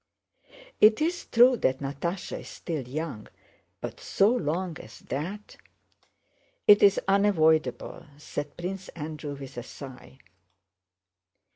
[0.79, 3.27] "It is true that Natásha is still young,
[3.81, 5.57] but—so long as that?..."
[6.65, 10.17] "It is unavoidable," said Prince Andrew with a sigh.